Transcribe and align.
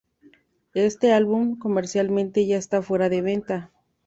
Este 0.73 1.13
álbum, 1.13 1.59
comercialmente, 1.59 2.47
ya 2.47 2.57
esta 2.57 2.81
fuera 2.81 3.07
de 3.07 3.21
venta. 3.21 3.71